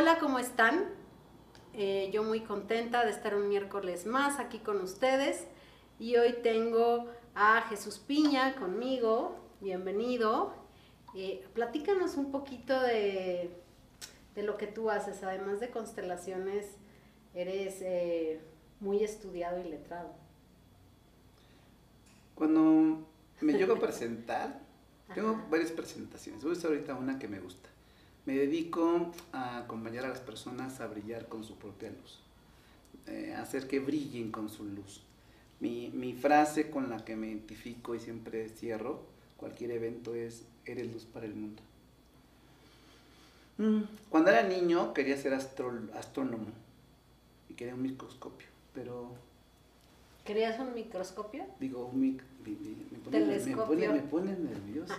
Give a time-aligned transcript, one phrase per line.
[0.00, 0.84] Hola, ¿cómo están?
[1.74, 5.48] Eh, yo muy contenta de estar un miércoles más aquí con ustedes
[5.98, 9.34] y hoy tengo a Jesús Piña conmigo.
[9.60, 10.54] Bienvenido.
[11.16, 13.50] Eh, platícanos un poquito de,
[14.36, 16.76] de, lo que tú haces, además de constelaciones,
[17.34, 18.40] eres eh,
[18.78, 20.14] muy estudiado y letrado.
[22.36, 23.04] Cuando
[23.40, 24.60] me llego a presentar,
[25.12, 26.44] tengo varias presentaciones.
[26.44, 27.67] Voy a hacer ahorita una que me gusta.
[28.28, 32.18] Me dedico a acompañar a las personas a brillar con su propia luz,
[33.06, 35.00] eh, hacer que brillen con su luz.
[35.60, 39.00] Mi, mi, frase con la que me identifico y siempre cierro
[39.38, 41.62] cualquier evento es, eres luz para el mundo.
[43.56, 46.52] Mm, cuando era niño quería ser astrónomo
[47.48, 49.14] y quería un microscopio, pero
[50.26, 51.46] ¿Querías un microscopio?
[51.60, 54.94] Digo, un mic, me, pone, me, pone, me, pone, nervioso.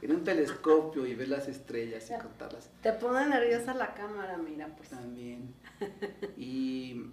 [0.00, 2.70] Era un telescopio y ver las estrellas y contarlas.
[2.82, 4.90] Te pone nerviosa la cámara, mira, pues.
[4.90, 5.54] También.
[6.36, 7.04] Y,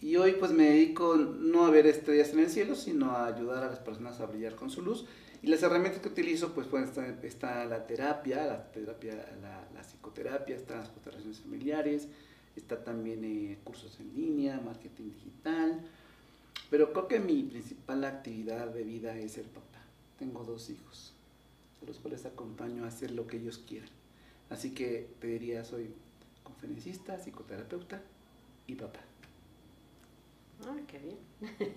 [0.00, 3.64] y hoy pues me dedico no a ver estrellas en el cielo, sino a ayudar
[3.64, 5.06] a las personas a brillar con su luz.
[5.42, 9.82] Y las herramientas que utilizo, pues pueden estar, está la terapia, la terapia, la, la
[9.82, 12.08] psicoterapia, están las constelaciones familiares,
[12.56, 15.82] está también eh, cursos en línea, marketing digital,
[16.70, 19.80] pero creo que mi principal actividad de vida es ser papá.
[20.18, 21.14] Tengo dos hijos,
[21.82, 23.90] a los cuales acompaño a hacer lo que ellos quieran.
[24.50, 25.94] Así que te diría, soy
[26.42, 28.02] conferencista, psicoterapeuta
[28.66, 29.00] y papá.
[30.66, 31.18] Ah, qué bien.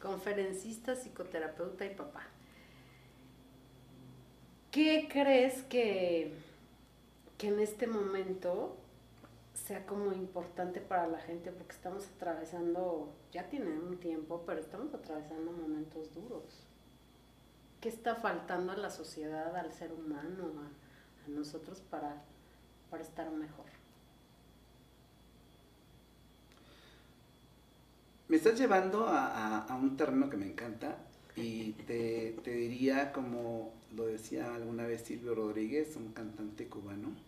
[0.00, 2.22] conferencista, psicoterapeuta y papá.
[4.70, 6.32] ¿Qué crees que,
[7.38, 8.76] que en este momento
[9.56, 14.92] sea como importante para la gente porque estamos atravesando, ya tiene un tiempo, pero estamos
[14.94, 16.66] atravesando momentos duros.
[17.80, 22.22] ¿Qué está faltando a la sociedad, al ser humano, a, nosotros para,
[22.90, 23.66] para estar mejor?
[28.28, 30.98] Me estás llevando a, a, un terreno que me encanta
[31.34, 37.25] y te, te diría, como lo decía alguna vez Silvio Rodríguez, un cantante cubano,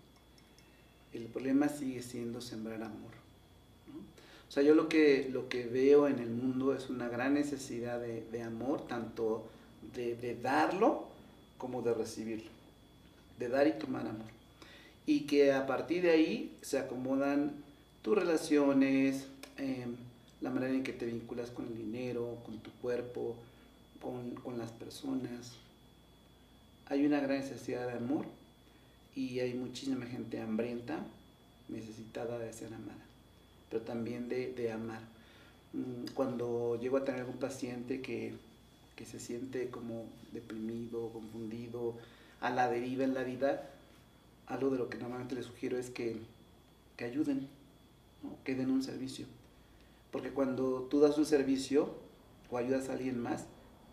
[1.12, 3.12] el problema sigue siendo sembrar amor.
[4.48, 8.00] O sea, yo lo que, lo que veo en el mundo es una gran necesidad
[8.00, 9.46] de, amor, tanto
[9.94, 11.06] de, darlo
[11.58, 12.50] como de recibirlo,
[13.38, 14.26] de dar y tomar amor.
[15.04, 17.52] Y que a partir de ahí se acomodan
[18.00, 19.26] tus relaciones,
[19.58, 19.96] em,
[20.40, 23.36] la manera en que te vinculas con el dinero, con tu cuerpo,
[24.00, 25.56] con, con las personas.
[26.86, 28.24] Hay una gran necesidad de amor
[29.18, 31.04] y hay muchísima gente hambrienta,
[31.68, 33.04] necesitada de ser amada,
[33.68, 35.00] pero también de, amar.
[35.72, 38.34] Mm, cuando llego a tener algún paciente que,
[39.04, 41.96] se siente como deprimido, confundido,
[42.40, 43.68] a la deriva en la vida,
[44.46, 46.20] algo de lo que normalmente les sugiero es que,
[47.00, 47.48] ayuden,
[48.44, 49.26] que den un servicio.
[50.12, 51.92] Porque cuando tú das un servicio
[52.50, 53.46] o ayudas a alguien más,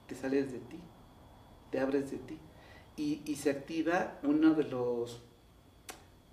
[0.08, 0.78] te sales de ti,
[1.72, 2.38] te abres de ti
[2.97, 5.22] y, se activa uno de los,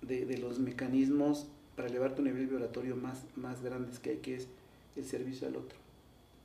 [0.01, 4.47] de, los mecanismos para elevar tu nivel vibratorio más, más grandes que hay, que es
[4.95, 5.77] el servicio al otro.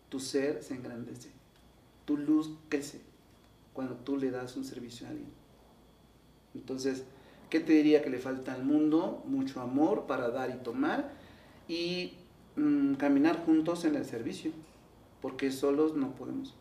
[0.09, 1.31] Tu ser se engrandece,
[2.05, 3.01] tu luz crece
[3.75, 5.31] cuando tú le das un servicio a alguien.
[6.55, 7.05] Entonces,
[7.51, 9.23] ¿qué te diría que le falta al mundo?
[9.27, 11.13] Mucho amor para dar y tomar
[11.69, 12.15] y
[12.57, 14.51] mm, caminar juntos en el servicio,
[15.21, 16.58] porque solos no podemos.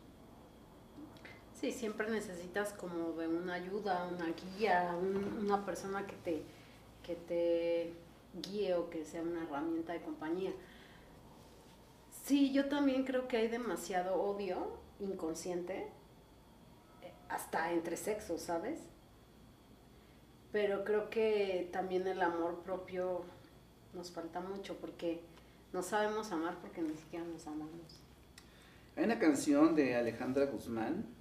[1.60, 4.96] Sí, siempre necesitas como de una ayuda, una guía,
[5.40, 6.42] una persona que te,
[7.02, 7.92] que te
[8.40, 10.52] guíe o que sea una herramienta de compañía.
[12.24, 15.88] Sí, yo también creo que hay demasiado odio inconsciente,
[17.02, 18.78] eh, hasta entre sexos, ¿sabes?
[20.52, 23.22] Pero creo que también el amor propio
[23.94, 25.20] nos falta mucho porque
[25.72, 28.00] no sabemos amar porque ni siquiera nos amamos.
[28.96, 31.17] Hay una canción de Alejandra Guzmán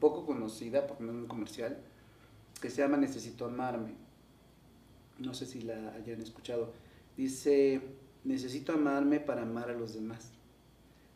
[0.00, 1.78] poco conocida, porque no es muy comercial,
[2.60, 3.94] que se llama Necesito amarme.
[5.18, 6.72] No sé si la hayan escuchado.
[7.16, 7.80] Dice,
[8.24, 10.30] necesito amarme para amar a los demás.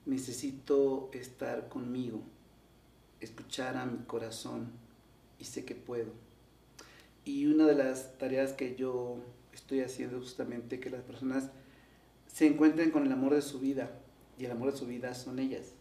[0.05, 2.23] Necesito estar conmigo,
[3.21, 4.73] escuchar a mi corazón
[5.39, 6.13] y sé que puedo.
[7.25, 9.19] Y una de las tareas que yo
[9.53, 11.51] estoy haciendo justamente que las personas
[12.27, 13.93] se encuentren con el amor de su vida
[14.39, 15.73] y el amor de su vida son ellas.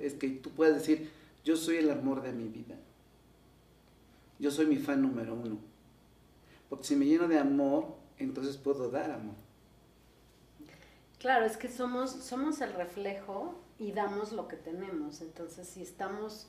[0.00, 1.10] Es que tú puedes decir,
[1.48, 2.74] yo soy el amor de mi vida.
[4.38, 5.58] Yo soy mi fan número uno.
[6.68, 9.34] Porque si me lleno de amor, entonces puedo dar amor.
[11.18, 15.22] Claro, es que somos, somos el reflejo y damos lo que tenemos.
[15.22, 16.48] Entonces, si estamos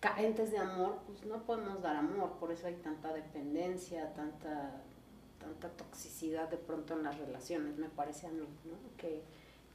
[0.00, 2.32] carentes de amor, pues no podemos dar amor.
[2.40, 4.82] Por eso hay tanta dependencia, tanta,
[5.38, 8.96] tanta toxicidad de pronto en las relaciones, me parece a mí, ¿no?
[8.96, 9.22] Que,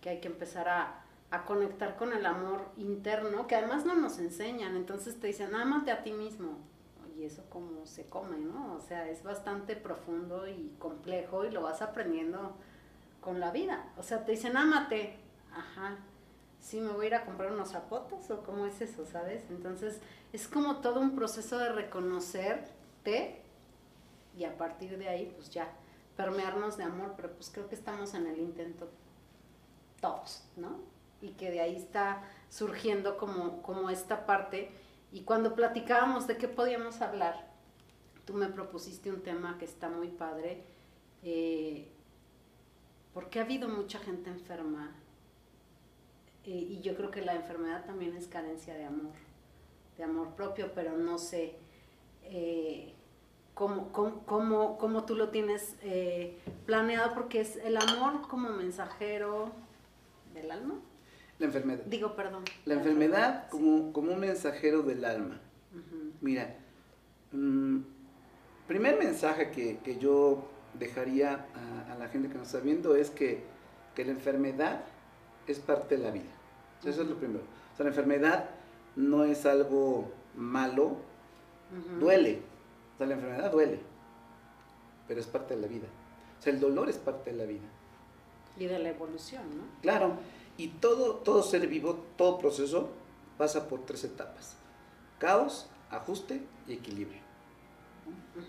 [0.02, 4.18] que hay que empezar a, a conectar con el amor interno, que además no nos
[4.20, 6.58] enseñan, entonces te dicen, ámate a ti mismo,
[7.20, 8.76] y eso como se come, ¿no?
[8.76, 12.56] O sea, es bastante profundo y complejo y lo vas aprendiendo
[13.20, 13.92] con la vida.
[13.98, 15.20] O sea, te dicen, ámate,
[15.54, 15.98] ajá,
[16.62, 19.44] sí, me voy a ir a comprar unos zapatos o cómo es eso, ¿sabes?
[19.50, 20.00] Entonces,
[20.32, 23.42] es como todo un proceso de reconocerte
[24.38, 25.70] y a partir de ahí, pues ya,
[26.16, 28.90] permearnos de amor, pero pues creo que estamos en el intento
[30.00, 30.78] todos, ¿no?
[31.22, 34.72] Y que de ahí está surgiendo como, como esta parte
[35.12, 37.48] y cuando platicábamos de qué podíamos hablar,
[38.26, 40.64] tú me propusiste un tema que está muy padre,
[41.24, 41.88] eh,
[43.14, 44.92] porque ha habido mucha gente enferma
[46.46, 49.14] eh, y yo creo que la enfermedad también es carencia de amor,
[49.98, 51.56] de amor propio, pero no sé
[52.26, 52.94] eh,
[53.56, 55.76] cómo, cómo, cómo, tú lo tienes
[56.68, 59.52] planeado, porque es el amor como mensajero
[60.36, 60.76] del alma.
[61.40, 61.84] La enfermedad.
[61.86, 62.44] Digo, perdón.
[62.66, 65.40] La, enfermedad, como, como un mensajero del alma.
[66.22, 66.56] Mira,
[67.32, 67.80] mm,
[68.68, 70.44] primer mensaje que, yo
[70.74, 71.48] dejaría
[71.90, 73.44] a, la gente que nos está viendo es que,
[73.98, 74.86] la enfermedad
[75.46, 76.32] es parte de la vida.
[76.86, 77.44] Eso es lo primero.
[77.74, 78.50] O sea, la enfermedad
[78.96, 80.96] no es algo malo,
[82.00, 82.42] duele.
[82.96, 83.80] O sea, la enfermedad duele,
[85.06, 85.88] pero es parte de la vida.
[86.40, 87.68] O sea, el dolor es parte de la vida.
[88.58, 89.64] Y de la evolución, ¿no?
[89.82, 90.18] Claro.
[90.60, 92.90] Y todo, todo ser vivo, todo proceso
[93.38, 94.58] pasa por tres etapas.
[95.18, 97.22] Caos, ajuste y equilibrio.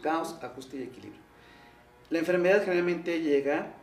[0.02, 1.22] Caos, ajuste y equilibrio.
[2.10, 3.74] La enfermedad generalmente llega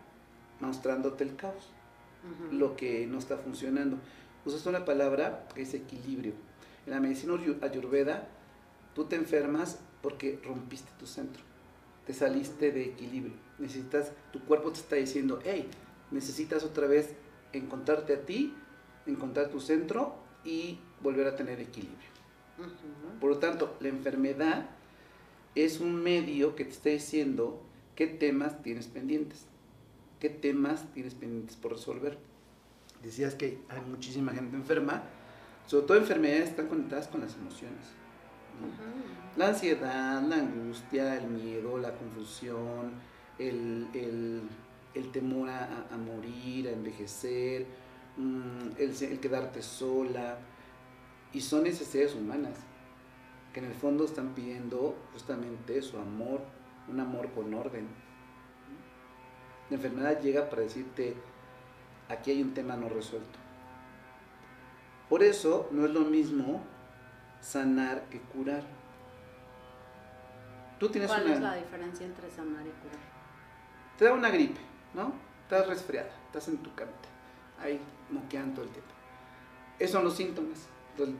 [0.59, 1.69] mostrándote el caos,
[2.51, 3.97] lo que no está funcionando.
[4.43, 6.33] Usas una palabra que es equilibrio.
[6.85, 8.27] En la medicina ayurveda,
[8.93, 11.43] tú te enfermas porque rompiste tu centro,
[12.05, 13.37] te saliste de equilibrio.
[13.57, 15.69] Necesitas, tu cuerpo te está diciendo, hey,
[16.11, 17.15] necesitas otra vez
[17.53, 18.53] encontrarte a ti,
[19.05, 22.09] encontrar tu centro y volver a tener equilibrio.
[23.19, 24.69] Por lo tanto, la enfermedad
[25.55, 27.61] es un medio que te está diciendo
[27.95, 29.45] qué temas tienes pendientes,
[30.19, 32.17] qué temas tienes pendientes por resolver.
[33.03, 35.03] Decías que hay muchísima gente enferma,
[35.65, 37.93] sobre todo enfermedades están conectadas con las emociones.
[39.35, 42.93] La ansiedad, la angustia, el miedo, la confusión,
[43.37, 44.41] el el
[45.05, 47.65] temor a, morir, a envejecer,
[48.17, 50.37] mm, el, quedarte sola.
[51.33, 52.57] Y son necesidades humanas,
[53.53, 56.41] que en el fondo están pidiendo justamente su amor,
[56.87, 57.87] un amor con orden.
[59.69, 61.15] La enfermedad llega para decirte,
[62.09, 63.37] aquí hay un tema no resuelto.
[65.09, 66.63] Por eso no es lo mismo
[67.41, 68.63] sanar que curar.
[70.79, 72.99] Tú tienes ¿Cuál es la diferencia entre sanar y curar?
[73.97, 75.13] Te da una gripe ¿no?
[75.43, 77.09] Estás resfriada, estás en tu camita,
[77.59, 77.79] ahí
[78.09, 78.91] moqueando todo el tiempo.
[79.79, 80.67] Esos son los síntomas,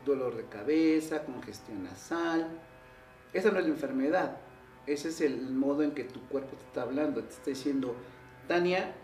[0.04, 2.48] dolor de cabeza, congestión nasal.
[3.32, 4.36] Esa no es la enfermedad,
[4.86, 7.94] ese es el modo en que tu cuerpo te está hablando, te está diciendo,
[8.46, 8.94] Tania,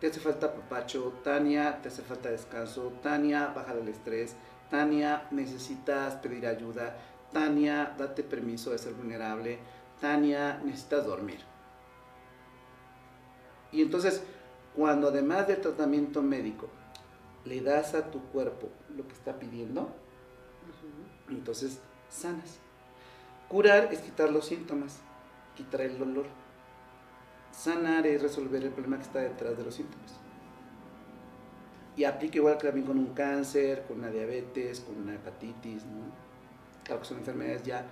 [0.00, 4.34] te hace falta papacho, Tania, te hace falta descanso, Tania, baja el estrés,
[4.70, 6.96] Tania, necesitas pedir ayuda,
[7.32, 9.58] Tania, date permiso de ser vulnerable,
[10.00, 11.49] Tania, necesitas dormir.
[13.72, 14.22] Y entonces,
[14.74, 16.68] cuando además del tratamiento médico
[17.44, 19.90] le das a tu cuerpo lo que está pidiendo,
[21.28, 22.58] entonces sanas.
[23.48, 24.98] Curar es quitar los síntomas,
[25.56, 26.26] quitar el dolor.
[27.52, 30.18] Sanar es resolver el problema que está detrás de los síntomas.
[31.96, 36.04] Y aplica igual que también con un cáncer, con una diabetes, con una hepatitis, ¿no?
[36.84, 37.84] Claro que son enfermedades ya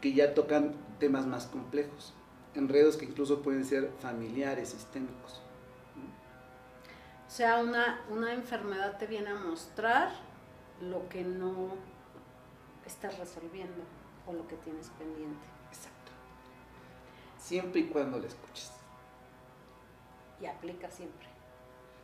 [0.00, 2.14] que ya tocan temas más complejos
[2.54, 5.42] enredos que incluso pueden ser familiares, sistémicos.
[7.26, 10.10] O sea, una, una enfermedad te viene a mostrar
[10.80, 11.74] lo que no
[12.84, 13.84] estás resolviendo
[14.26, 15.46] o lo que tienes pendiente.
[15.68, 16.10] Exacto.
[17.38, 18.72] Siempre y cuando la escuches.
[20.40, 21.28] Y aplica siempre.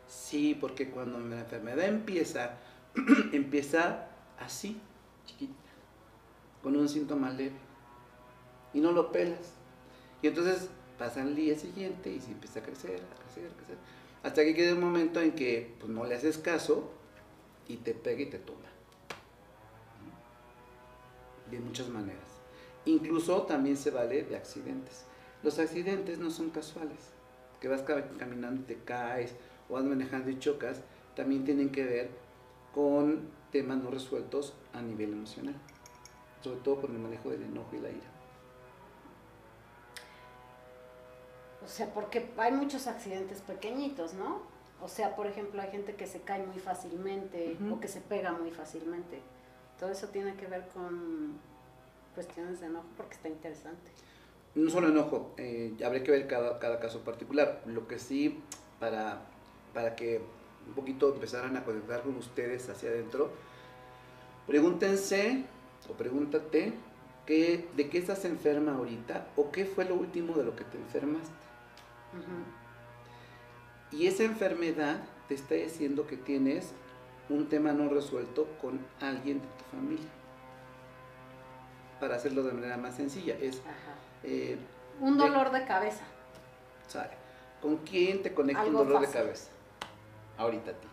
[0.07, 2.59] Sí, porque cuando la enfermedad empieza,
[3.33, 4.07] empieza
[4.39, 4.81] así,
[5.25, 5.55] chiquita,
[6.63, 7.57] con un síntoma leve.
[8.73, 9.55] Y no lo pelas.
[10.23, 10.69] Y entonces
[10.99, 13.77] pasa el día siguiente y se empieza a crecer, a crecer, a crecer.
[14.23, 16.91] Hasta que queda un momento en que pues, no le haces caso
[17.69, 18.69] y te pega y te tumba.
[21.51, 22.25] De muchas maneras.
[22.87, 25.05] Incluso también se vale de accidentes.
[25.43, 27.13] Los accidentes no son casuales.
[27.61, 29.35] Que vas caminando y te caes
[29.69, 30.83] o vas manejando y chocas,
[31.15, 32.11] también tienen que ver
[32.75, 35.55] con temas no resueltos a nivel emocional.
[36.43, 38.16] Sobre todo con el manejo del enojo y la ira.
[41.67, 44.41] O sea, porque hay muchos accidentes pequeñitos, ¿no?
[44.81, 48.31] O sea, por ejemplo, hay gente que se cae muy fácilmente o que se pega
[48.31, 49.21] muy fácilmente.
[49.81, 51.39] Todo eso tiene que ver con
[52.15, 53.91] cuestiones de enojo porque está interesante.
[54.55, 57.63] No solo enojo, eh, habría que ver cada, cada caso particular.
[57.67, 58.41] Lo que sí,
[58.79, 59.23] para,
[59.75, 60.21] para que
[60.69, 63.31] un poquito empezaran a conectar con ustedes hacia adentro,
[64.47, 65.45] pregúntense
[65.91, 66.75] o pregúntate
[67.27, 70.79] qué, de qué estás enferma ahorita o qué fue lo último de lo que te
[70.79, 71.46] enfermaste.
[73.91, 76.73] Y esa enfermedad te está diciendo que tienes
[77.29, 80.09] un tema no resuelto con alguien de tu familia.
[82.01, 83.63] Para hacerlo de manera más sencilla, es
[84.23, 84.59] eh,
[85.01, 86.05] Un dolor de cabeza.
[87.61, 89.15] ¿Con quién te conecta Algo un dolor fácil.
[89.15, 89.51] de cabeza?
[90.37, 90.89] Ahorita a ti,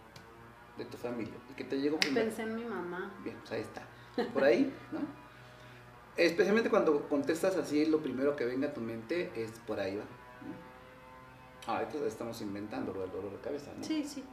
[0.78, 1.34] de tu familia.
[1.50, 2.26] El que te llegó primero.
[2.26, 3.14] Pensé en mi mamá.
[3.24, 3.84] Bien, pues ahí está.
[4.34, 5.00] Por ahí, ¿no?
[6.16, 10.04] Especialmente cuando contestas así, lo primero que venga a tu mente es por ahí, ¿va?
[11.68, 13.84] Ah, entonces estamos inventando lo del dolor de cabeza, ¿no?
[13.84, 14.24] Sí, sí,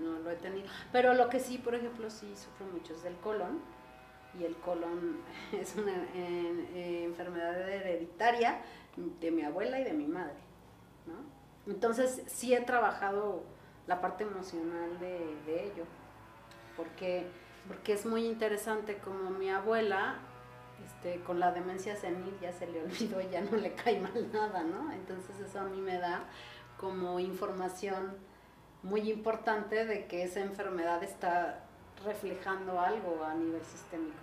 [0.00, 0.66] no lo he tenido.
[0.92, 3.60] Pero lo que sí, por ejemplo, sí sufro mucho es del colon.
[4.38, 5.18] Y el colon
[5.52, 8.60] es una eh, eh, enfermedad hereditaria
[9.20, 10.36] de mi abuela y de mi madre.
[11.06, 11.72] ¿no?
[11.72, 13.42] Entonces sí he trabajado
[13.86, 15.84] la parte emocional de, ello.
[16.76, 17.26] Porque,
[17.66, 20.18] porque es muy interesante como mi abuela,
[20.86, 24.62] este, con la demencia senil ya se le olvidó ya no le cae mal nada,
[24.62, 24.92] ¿no?
[24.92, 26.24] Entonces eso a mí me da
[26.78, 28.16] como información
[28.82, 31.64] muy importante de que esa enfermedad está
[32.04, 34.16] reflejando algo a nivel sistémico.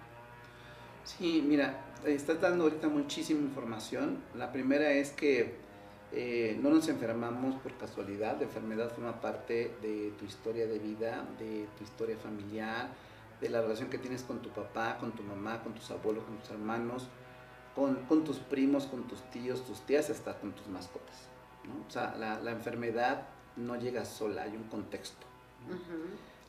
[1.03, 4.23] Sí, mira, estás dando ahorita muchísima información.
[4.33, 5.55] La primera es que
[6.11, 11.27] eh, no nos enfermamos por casualidad, la enfermedad forma parte de tu historia de vida,
[11.37, 12.89] de tu historia familiar,
[13.41, 16.37] de la relación que tienes con tu papá, con tu mamá, con tus abuelos, con
[16.37, 17.09] tus hermanos,
[17.75, 21.34] con, con tus primos, con tus tíos, tus tías, hasta con tus mascotas.
[21.67, 21.85] ¿No?
[21.87, 25.25] O sea, la, la enfermedad no llega sola, hay un contexto.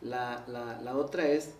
[0.02, 1.54] La, la, la otra es,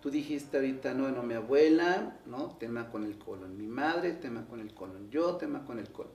[0.00, 2.56] tú dijiste ahorita, no, no, mi abuela, ¿no?
[2.56, 3.56] Tema con el colon.
[3.56, 5.10] Mi madre, tema con el colon.
[5.10, 6.12] Yo, tema con el colon.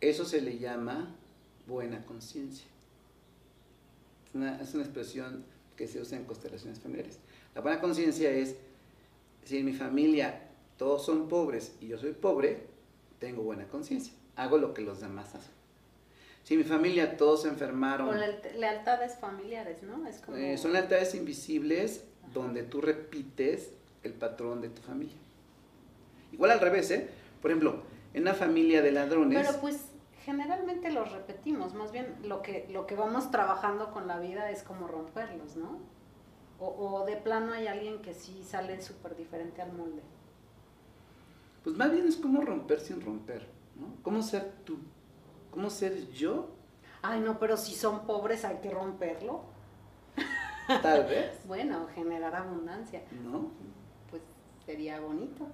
[0.00, 1.14] Eso se le llama
[1.66, 2.66] buena conciencia.
[4.60, 5.44] Es una expresión
[5.76, 7.18] que se usa en constelaciones familiares.
[7.54, 8.56] La buena conciencia es,
[9.44, 12.66] si en mi familia todos son pobres y yo soy pobre,
[13.18, 14.12] tengo buena conciencia.
[14.38, 15.52] Hago lo que los demás hacen.
[16.44, 18.18] Si en mi familia todos se enfermaron...
[18.18, 20.06] Leal- lealtades familiares, ¿no?
[20.06, 20.36] Es como...
[20.38, 25.16] Eh, son lealtades invisibles donde tú repites el patrón de tu familia.
[26.32, 27.08] Igual al revés, ¿eh?
[27.42, 27.82] Por ejemplo,
[28.14, 29.80] en una familia de ladrones, Pero pues
[30.24, 34.62] generalmente los repetimos, más bien lo que, lo que vamos trabajando con la vida es
[34.62, 35.78] como romperlos, ¿no?
[36.60, 40.02] O, o de plano hay alguien que sí sale súper diferente al molde.
[41.64, 43.46] pues más bien es como romper sin romper,
[43.78, 43.94] ¿no?
[44.02, 44.78] ¿Cómo ser tú?
[45.50, 46.50] ¿Cómo ser yo?
[47.02, 49.42] Ay, no, pero si son pobres hay que romperlo.
[50.82, 53.50] Tal vez, Bueno, generar abundancia, ¿no?
[54.10, 54.22] pues
[54.66, 55.46] sería bonito.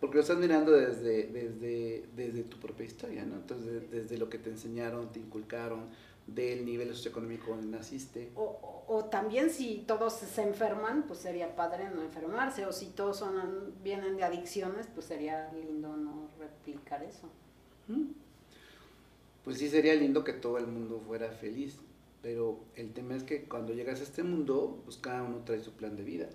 [0.00, 3.36] Porque lo estás mirando desde, desde, desde tu propia historia, ¿no?
[3.36, 5.90] Entonces, de- desde lo que te enseñaron, te inculcaron,
[6.26, 8.30] del nivel socioeconómico donde naciste.
[8.34, 12.66] O, o- o también si todos se enferman, pues sería padre no enfermarse.
[12.66, 17.28] O si todos son, vienen de adicciones, pues sería lindo no replicar eso.
[17.88, 18.12] ¿Mm?
[19.44, 21.78] Pues sí sería lindo que todo el mundo fuera feliz,
[22.22, 25.72] pero el tema es que cuando llegas a este mundo, pues cada uno trae su
[25.72, 26.28] plan de vida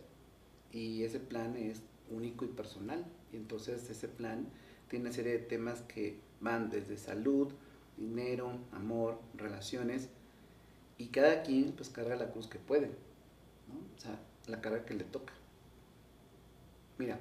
[0.71, 4.47] y ese plan es único y personal y entonces ese plan
[4.89, 7.53] tiene una serie de temas que van desde salud,
[7.97, 10.09] dinero, amor, relaciones
[10.97, 13.75] y cada quien pues carga la cruz que puede, ¿no?
[13.95, 15.33] o sea, la carga que le toca.
[16.97, 17.19] Mira,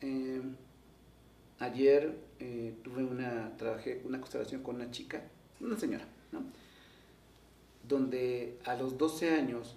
[0.00, 0.42] eh,
[1.60, 5.22] ayer eh, tuve una, trabajé una constelación con una chica,
[5.60, 6.42] una señora, ¿no?
[7.86, 9.76] Donde a los 12 años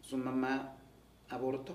[0.00, 0.76] su mamá
[1.28, 1.74] abortó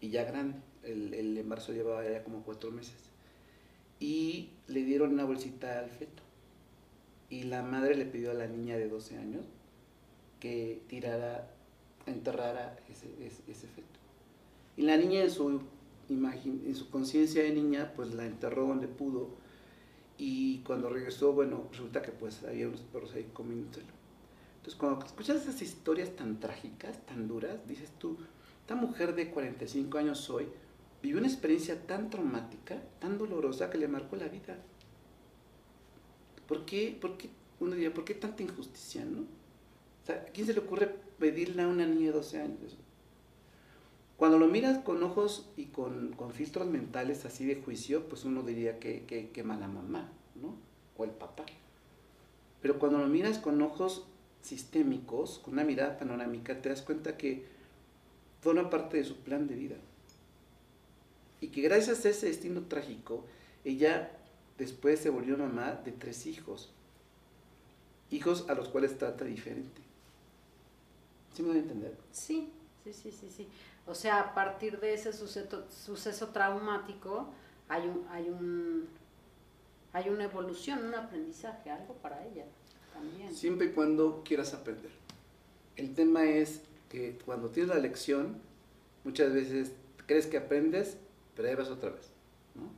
[0.00, 2.94] y ya grande, el, el embarazo llevaba ya como cuatro meses
[4.00, 6.22] y le dieron una bolsita al feto
[7.30, 9.44] y la madre le pidió a la niña de 12 años
[10.40, 11.50] que tirara,
[12.06, 13.98] enterrara ese, ese, ese feto.
[14.76, 15.60] Y la niña en su
[16.08, 19.30] en su conciencia de niña, pues la enterró donde pudo.
[20.16, 23.92] Y cuando regresó, bueno, resulta que pues había unos perros ahí comiéndoselo.
[24.56, 28.16] Entonces, cuando escuchas esas historias tan trágicas, tan duras, dices tú,
[28.60, 30.48] esta mujer de 45 años hoy
[31.02, 34.58] vivió una experiencia tan traumática, tan dolorosa que le marcó la vida.
[36.48, 39.20] ¿Por qué, por qué, uno diría, ¿por qué tanta injusticia, no?
[39.20, 40.88] O sea, ¿a quién se le ocurre
[41.18, 42.87] pedirle a una niña de 12 años eso?
[44.18, 48.42] Cuando lo miras con ojos y con, con filtros mentales así de juicio, pues uno
[48.42, 50.68] diría que, que, que mala mamá, ¿no?
[50.98, 51.46] o el papá.
[52.60, 54.04] Pero cuando lo miras con ojos
[54.42, 57.46] sistémicos, con una mirada panorámica, te das cuenta que
[58.42, 59.76] forma parte de su plan de vida.
[61.40, 63.24] Y que gracias a ese destino trágico,
[63.64, 64.10] ella
[64.58, 66.72] después se volvió mamá de tres hijos.
[68.10, 69.80] Hijos a los cuales trata diferente.
[71.34, 71.96] ¿Sí me voy a entender?
[72.10, 72.50] Sí,
[72.84, 73.48] sí, sí, sí, sí.
[73.86, 77.28] O sea, a partir de ese suceso, suceso traumático
[77.68, 78.88] hay un, hay un
[79.92, 82.44] hay una evolución, un aprendizaje, algo para ella
[82.92, 83.34] también.
[83.34, 84.90] Siempre y cuando quieras aprender.
[85.76, 88.40] El tema es que cuando tienes la lección,
[89.04, 89.72] muchas veces
[90.06, 90.96] crees que aprendes,
[91.34, 92.10] pero ahí vas otra vez.
[92.54, 92.70] ¿no?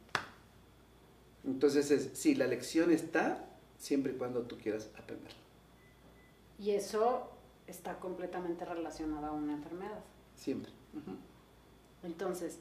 [1.50, 3.46] Entonces, es, sí, la lección está
[3.78, 5.32] siempre y cuando tú quieras aprender.
[6.58, 7.30] Y eso
[7.70, 10.00] está completamente relacionado a una enfermedad.
[10.34, 10.72] Siempre.
[12.02, 12.58] Entonces,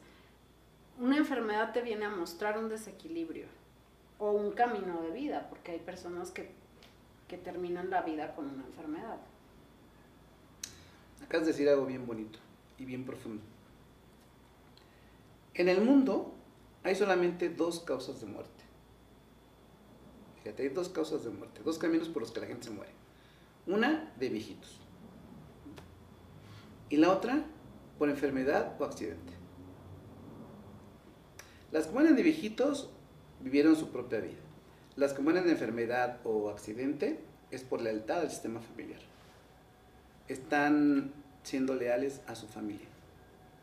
[1.00, 3.48] una enfermedad te viene a mostrar un desequilibrio
[4.18, 6.52] o un camino de vida, porque hay personas que,
[7.28, 9.18] que terminan la vida con una enfermedad.
[11.24, 12.40] Acabas de decir algo bien bonito
[12.78, 13.44] y bien profundo.
[15.54, 16.34] En el mundo
[16.84, 18.64] hay solamente dos causas de muerte.
[20.44, 22.92] Fíjate, hay dos causas de muerte, dos caminos por los que la gente se muere.
[23.68, 24.80] Una de viejitos.
[26.90, 27.46] Y la otra
[27.98, 29.34] por enfermedad o accidente.
[31.72, 32.90] Las que mueren de viejitos
[33.42, 34.40] vivieron su propia vida.
[34.96, 37.20] Las que mueren de enfermedad o accidente
[37.52, 39.00] es por lealtad al sistema familiar.
[40.28, 42.88] Están siendo leales a su familia.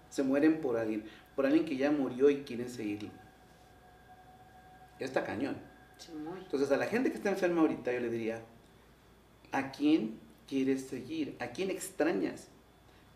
[0.08, 1.04] Se mueren por alguien,
[1.34, 3.10] por alguien que ya murió y quieren seguirlo.
[4.98, 5.56] Está cañón.
[6.42, 8.42] Entonces a la gente que está enferma ahorita yo le diría,
[9.52, 11.36] ¿a quién quieres seguir?
[11.40, 12.48] ¿A quién extrañas?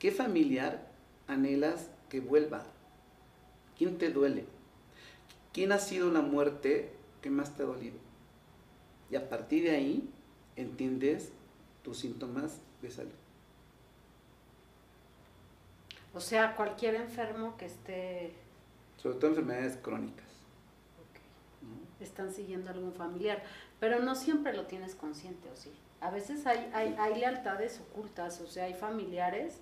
[0.01, 0.81] ¿Qué familiar
[1.29, 2.65] anhelas que vuelva?
[3.77, 4.47] ¿Quién te duele?
[5.53, 6.91] ¿Quién ha sido la muerte
[7.21, 7.99] que más te ha dolido?
[9.11, 10.11] Y a partir de ahí
[10.57, 11.33] entiendes
[11.83, 13.13] tus síntomas de salud.
[16.15, 18.33] O sea, cualquier enfermo que esté...
[18.97, 20.27] Sobre todo enfermedades crónicas.
[22.01, 23.43] Están siguiendo algún familiar,
[23.79, 25.71] pero no siempre lo tienes consciente, ¿o sí?
[26.01, 29.61] A veces hay, hay, hay lealtades ocultas, o sea, hay familiares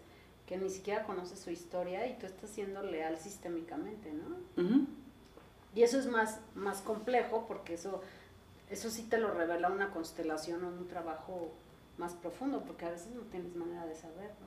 [0.48, 4.86] que ni siquiera conoces su historia y tú estás siendo leal sistémicamente, ¿no?
[5.74, 8.00] Y eso es más, más complejo porque eso,
[8.70, 11.52] eso sí te lo revela una constelación o un trabajo
[11.98, 14.46] más profundo, porque a veces no tienes manera de saberlo.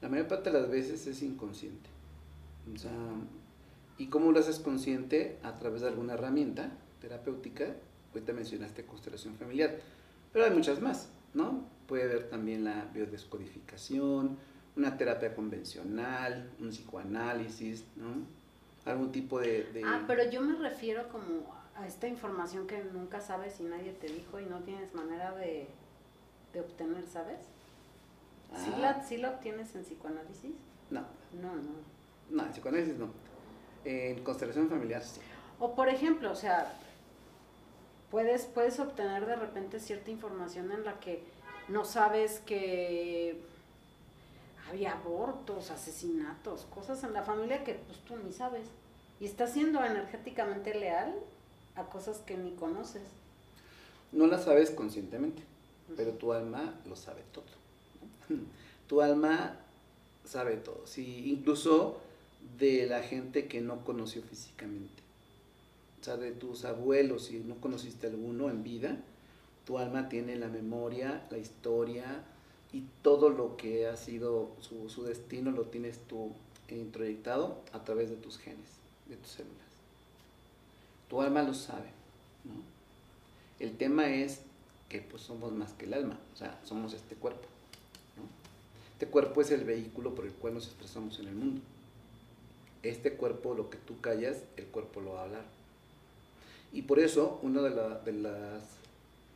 [0.00, 1.88] La mayor parte de las veces es inconsciente.
[2.74, 2.90] O sea,
[3.96, 5.38] ¿y cómo lo haces consciente?
[5.44, 7.76] A través de alguna herramienta terapéutica.
[8.12, 9.78] Ahorita mencionaste constelación familiar,
[10.32, 11.75] pero hay muchas más, ¿no?
[11.86, 14.36] Puede haber también la biodescodificación,
[14.76, 18.36] una terapia convencional, un psicoanálisis, ¿no?
[18.90, 23.60] algún tipo de, Ah, pero yo me refiero como a esta información que nunca sabes
[23.60, 25.68] y nadie te dijo y no tienes manera de,
[26.58, 27.40] obtener, ¿sabes?
[28.56, 29.04] ¿Sí, la, ah.
[29.06, 30.54] ¿Sí, la, obtienes en psicoanálisis?
[30.90, 31.02] No.
[31.42, 31.72] No, no.
[32.30, 33.10] No, en psicoanálisis no.
[33.84, 35.20] En constelación familiar sí.
[35.58, 36.72] O por ejemplo, o sea,
[38.10, 41.22] puedes, puedes obtener de repente cierta información en la que
[41.68, 43.40] no sabes que
[44.68, 48.66] había abortos, asesinatos, cosas en la familia que pues tú ni sabes.
[49.20, 51.14] Y estás siendo energéticamente leal
[51.74, 53.02] a cosas que ni conoces.
[54.12, 55.42] No las sabes conscientemente,
[55.96, 57.44] pero tu alma lo sabe todo.
[58.86, 59.58] Tu alma
[60.24, 61.98] sabe todo, sí, incluso
[62.56, 65.02] de la gente que no conoció físicamente.
[66.00, 68.96] O sea, de tus abuelos, si no conociste alguno en vida,
[69.66, 72.24] tu alma tiene la memoria, la historia,
[72.72, 76.32] y todo lo que ha sido su, destino lo tienes tú
[76.68, 78.68] introyectado a través de tus genes,
[79.08, 79.56] de tus células.
[81.08, 81.88] Tu alma lo sabe.
[83.60, 84.40] El tema es
[84.88, 87.48] que pues somos más que el alma, o sea, somos este cuerpo.
[88.92, 91.60] Este cuerpo es el vehículo por el cual nos expresamos en el mundo.
[92.82, 95.44] Este cuerpo, lo que tú callas, el cuerpo lo va a hablar.
[96.72, 98.62] Y por eso, de, de, las,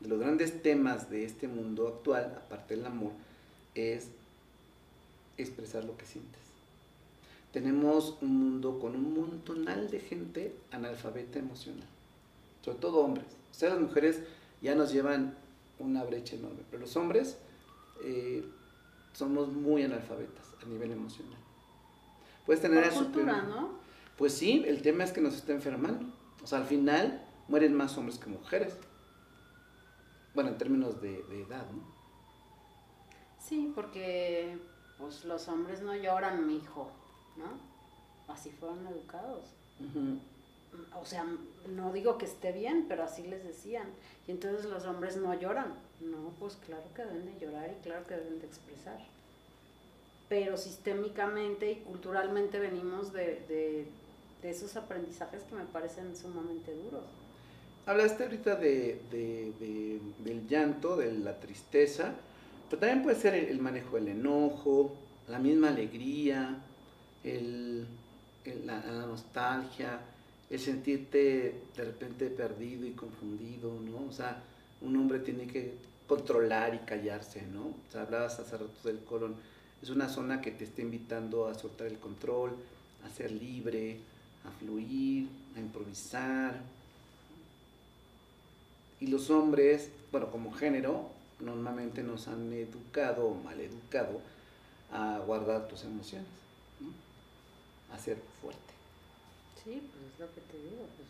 [0.00, 3.12] de los grandes temas de este mundo actual, aparte del amor,
[3.74, 4.08] es
[5.36, 6.40] expresar lo que sientes.
[7.52, 11.88] Tenemos un mundo con un montonal de gente analfabeta emocional,
[12.64, 13.26] sobre todo hombres.
[13.50, 14.20] O sea, las mujeres
[14.62, 15.34] ya nos llevan
[15.78, 17.36] una brecha enorme, pero los hombres
[18.04, 18.44] eh,
[19.12, 21.38] somos muy analfabetas a nivel emocional.
[22.46, 23.80] Puedes tener Por cultura, ¿no?
[24.16, 26.06] Pues sí, el tema es que nos está enfermando.
[26.42, 28.74] O sea, al final mueren más hombres que mujeres.
[30.34, 31.82] Bueno, en términos de, de edad, ¿no?
[33.38, 34.58] Sí, porque
[34.98, 36.88] pues los hombres no lloran, mi hijo,
[37.36, 38.32] ¿no?
[38.32, 39.44] Así fueron educados.
[40.94, 41.26] o sea,
[41.68, 43.88] no digo que esté bien, pero así les decían.
[44.28, 45.74] Y entonces los hombres no lloran.
[46.00, 49.00] No, pues claro que deben de llorar y claro que deben de expresar.
[50.28, 53.88] Pero sistémicamente y culturalmente venimos de, de,
[54.42, 57.04] de esos aprendizajes que me parecen sumamente duros.
[57.90, 62.14] Hablaste ahorita de, de, del llanto, de la tristeza,
[62.68, 64.94] pero también puede ser el, manejo del enojo,
[65.26, 66.56] la misma alegría,
[67.24, 67.84] el,
[68.64, 69.98] la, la nostalgia,
[70.48, 74.06] el sentirte de repente perdido y confundido, ¿no?
[74.08, 74.40] O sea,
[74.82, 75.74] un hombre tiene que
[76.06, 77.62] controlar y callarse, ¿no?
[77.62, 79.34] O sea, hablabas hace rato del colon.
[79.82, 82.52] Es una zona que te está invitando a soltar el control,
[83.04, 83.98] a ser libre,
[84.44, 86.79] a fluir, a improvisar.
[89.00, 91.08] Y los hombres, bueno, como género,
[91.40, 94.20] normalmente nos han educado o mal educado
[94.92, 96.28] a guardar tus emociones,
[97.92, 98.60] a ser fuerte.
[99.64, 101.08] Sí, pues es lo que te digo, pues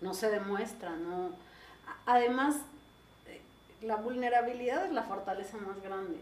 [0.00, 1.30] no, se demuestra, no.
[2.06, 2.56] Además,
[3.26, 3.40] eh,
[3.82, 6.18] la vulnerabilidad es la fortaleza más grande.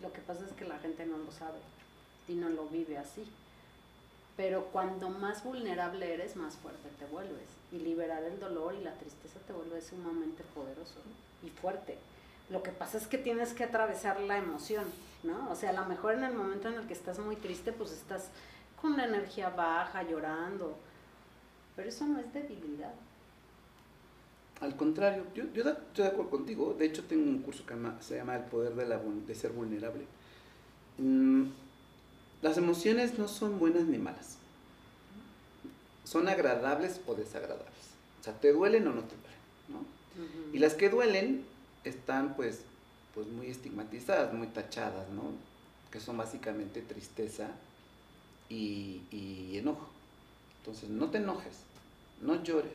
[0.00, 1.58] Lo que pasa es que la gente no lo sabe
[2.28, 3.24] y no lo vive así.
[4.36, 7.55] Pero cuando más vulnerable eres, más fuerte te vuelves.
[7.72, 11.00] Y liberar el dolor y la tristeza te vuelve sumamente poderoso
[11.44, 11.98] y fuerte.
[12.48, 14.84] Lo que pasa es que tienes que atravesar la emoción,
[15.24, 15.50] ¿no?
[15.50, 17.90] O sea, a lo mejor en el momento en el que estás muy triste, pues
[17.90, 18.28] estás
[18.80, 20.76] con la energía baja, llorando.
[21.74, 22.94] Pero eso no es debilidad.
[24.60, 26.74] Al contrario, yo, yo estoy de acuerdo contigo.
[26.78, 30.06] De hecho, tengo un curso que se llama El poder de, la, de ser vulnerable.
[30.98, 31.48] Mm,
[32.42, 34.38] las emociones no son buenas ni malas.
[36.06, 37.66] Son agradables o desagradables.
[38.20, 39.36] O sea, te duelen o no te duelen.
[39.68, 40.54] ¿no?
[40.54, 41.44] Y las que duelen
[41.84, 42.60] están pues,
[43.14, 45.32] pues muy estigmatizadas, muy tachadas, ¿no?
[45.90, 47.50] que son básicamente tristeza,
[48.48, 49.88] y, enojo.
[50.58, 51.54] Entonces, no te enojes,
[52.20, 52.72] no llores,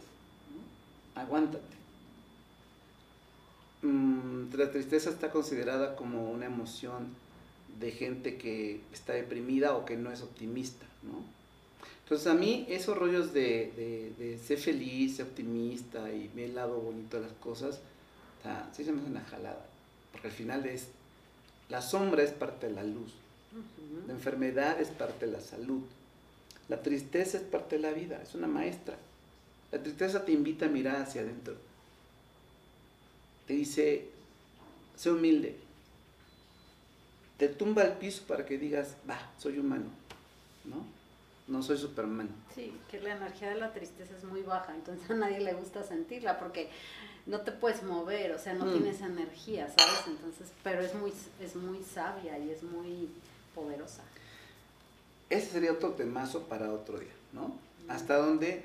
[1.15, 1.63] aguántate.
[3.81, 7.07] Mm, la tristeza está considerada como una emoción
[7.79, 11.23] de gente que está deprimida o que no es optimista, ¿no?
[12.11, 16.77] Entonces a mí esos rollos de, de, ser feliz, ser optimista y ver el lado
[16.77, 17.79] bonito de las cosas,
[18.75, 19.65] sí se me hace una jalada,
[20.11, 20.87] porque al final es,
[21.69, 23.13] la sombra es parte de la luz,
[24.07, 25.83] la enfermedad es parte de la salud.
[26.67, 28.97] La tristeza es parte de la vida, es una maestra.
[29.71, 31.55] La tristeza te invita a mirar hacia adentro.
[33.47, 34.09] Te dice,
[34.97, 35.55] sé humilde.
[37.37, 39.85] Te tumba al piso para que digas, va, soy humano,
[40.65, 41.00] ¿no?
[41.51, 42.29] No soy Superman.
[42.55, 45.83] Sí, que la energía de la tristeza es muy baja, entonces a nadie le gusta
[45.83, 46.69] sentirla porque
[47.25, 48.71] no te puedes mover, o sea, no mm.
[48.71, 50.07] tienes energía, ¿sabes?
[50.07, 51.11] Entonces, pero es muy,
[51.41, 53.09] es muy sabia y es muy
[53.53, 54.01] poderosa.
[55.29, 57.53] Ese sería otro temazo para otro día, ¿no?
[57.89, 58.63] Hasta donde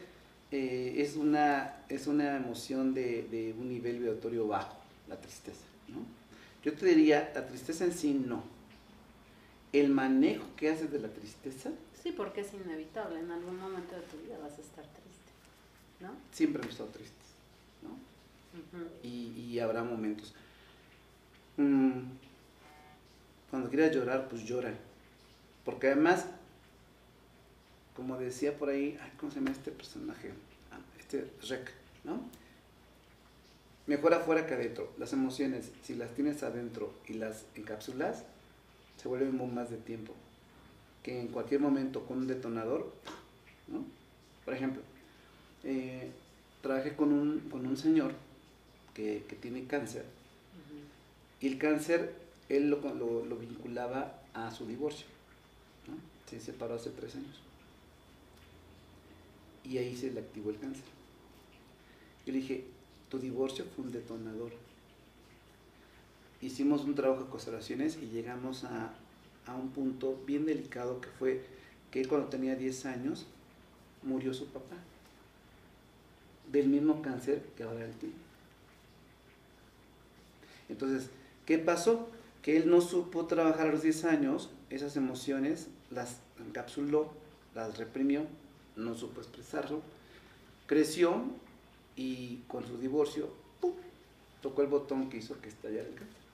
[0.52, 4.76] eh, es, una, es una emoción de, un nivel vibratorio bajo,
[5.08, 5.98] la tristeza, ¿no?
[6.62, 8.44] Yo te diría, la tristeza en sí no.
[9.72, 11.70] El manejo que haces de la tristeza.
[12.02, 15.32] Sí, porque es inevitable, en algún momento de tu vida vas a estar triste,
[16.00, 16.10] ¿no?
[16.32, 17.14] Siempre hemos estado tristes,
[17.82, 17.96] ¿no?
[19.02, 20.34] y, habrá momentos.
[21.56, 22.02] Mm,
[23.50, 24.72] cuando quieras llorar, pues llora.
[25.64, 26.26] Porque además,
[27.94, 30.30] como decía por ahí, ¿cómo se llama este personaje?
[30.70, 31.72] Ah, este Rec,
[32.04, 32.20] ¿no?
[33.86, 34.92] Mejor afuera que adentro.
[34.98, 38.24] Las emociones, si las tienes adentro y las encapsulas,
[39.06, 40.12] se vuelven bombas de tiempo.
[41.04, 42.92] Que en cualquier momento con un detonador,
[43.68, 43.84] ¿no?
[44.44, 44.82] Por ejemplo,
[45.62, 46.10] eh,
[46.60, 48.12] trabajé con un, con un señor
[48.94, 50.04] que, tiene cáncer.
[51.40, 52.16] Y el cáncer
[52.48, 52.80] él lo,
[53.24, 55.06] lo, vinculaba a su divorcio.
[56.28, 57.40] Se separó hace tres años.
[59.62, 60.84] Y ahí se le activó el cáncer.
[62.26, 62.64] Yo le dije,
[63.08, 64.50] tu divorcio fue un detonador.
[66.40, 68.94] Hicimos un trabajo de constelaciones y llegamos a,
[69.56, 71.44] un punto bien delicado que fue
[71.92, 73.26] que cuando tenía 10 años
[74.02, 74.76] murió su papá.
[76.50, 78.14] Del mismo cáncer que ahora él tiene.
[80.68, 81.10] Entonces,
[81.44, 82.08] ¿qué pasó?
[82.46, 87.10] que él no supo trabajar a los 10 años, esas emociones las encapsuló,
[87.56, 88.24] las reprimió,
[88.76, 89.82] no supo expresarlo,
[90.68, 91.24] creció
[91.96, 93.30] y con su divorcio
[94.42, 96.25] tocó el botón que hizo que estallara el cáncer.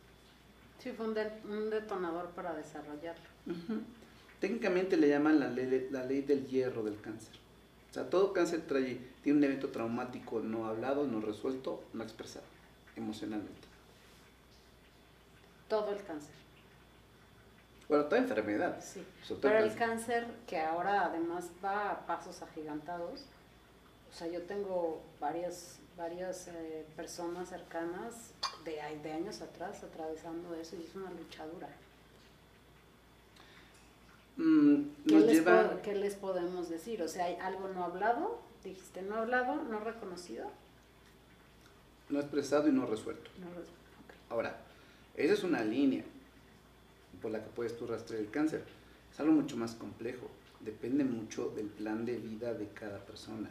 [0.82, 3.22] Sí, fue un, detonador para desarrollarlo.
[4.40, 7.36] Técnicamente le llaman la ley, la ley del hierro del cáncer.
[7.90, 12.46] O sea, todo cáncer trae, tiene un evento traumático no hablado, no resuelto, no expresado
[12.96, 13.72] emocionalmente
[15.72, 16.34] todo el cáncer.
[17.88, 18.78] Bueno, toda enfermedad.
[18.82, 19.02] Sí.
[19.40, 23.24] Pero el el cáncer, que ahora además va a pasos agigantados,
[24.10, 28.34] o sea, yo tengo varias, varias eh, personas cercanas
[28.64, 31.68] de, de años atrás atravesando eso y es una luchadura.
[34.36, 35.70] Mm, ¿Qué les, lleva...
[35.70, 37.02] po- qué les podemos decir?
[37.02, 38.40] O sea, ¿hay algo no hablado?
[38.64, 40.50] Dijiste no hablado, no reconocido.
[42.08, 43.30] no expresado y no resuelto.
[43.40, 44.30] No re- ok.
[44.30, 44.56] Ahora,
[45.16, 46.04] esa es una línea
[47.20, 48.64] por la que puedes tú rastrear el cáncer.
[49.12, 50.28] Es algo mucho más complejo.
[50.60, 53.50] Depende mucho del plan de vida de cada persona.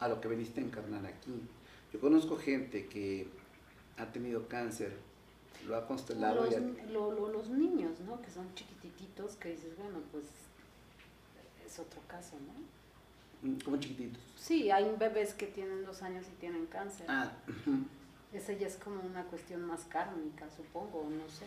[0.00, 1.32] A lo que veniste a encarnar aquí.
[1.92, 3.28] Yo conozco gente que
[3.98, 4.96] ha tenido cáncer,
[5.66, 8.20] lo ha constelado Los, y ha- ni- lo- lo- los niños, ¿no?
[8.22, 10.24] Que son chiquitititos, que dices, bueno, pues
[11.66, 13.48] es otro caso, ¿no?
[13.50, 14.20] mm, como chiquititos.
[14.38, 17.06] Sí, hay bebés que tienen dos años y tienen cáncer.
[17.08, 17.32] Ah.
[18.32, 21.46] Esa ya es como una cuestión más kármica, supongo, no sé.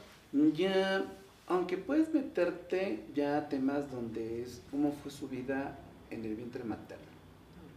[0.56, 1.06] Ya,
[1.48, 5.78] aunque puedes meterte ya a temas donde es cómo fue su vida
[6.10, 7.06] en el vientre materno,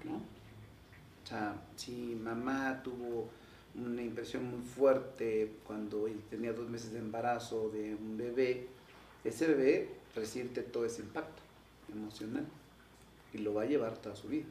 [0.05, 0.17] ¿no?
[0.17, 3.29] O sea, si mamá tuvo
[3.75, 8.69] una impresión muy fuerte cuando tenía dos meses de embarazo de un bebé,
[9.25, 11.43] ese bebé resiente todo ese impacto
[11.91, 12.47] emocional
[13.33, 14.47] y lo va a llevar toda su vida.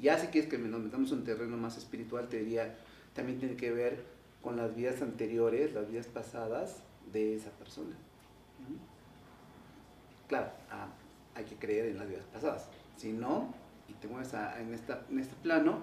[0.00, 2.74] Ya si quieres que nos metamos en un terreno más espiritual, te diría,
[3.14, 4.02] también tiene que ver
[4.42, 6.78] con las vidas anteriores, las vidas pasadas
[7.12, 7.94] de esa persona.
[10.28, 10.88] Claro, ah,
[11.34, 12.68] hay que creer en las vidas pasadas.
[12.96, 13.54] Si no,
[13.88, 15.80] y te mueves en este plano,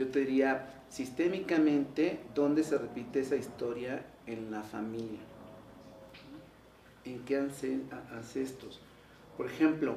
[0.00, 5.20] yo te diría sistémicamente dónde se repite esa historia en la familia.
[7.04, 7.36] ¿En qué
[8.10, 8.80] ancestros?
[9.36, 9.96] Por ejemplo,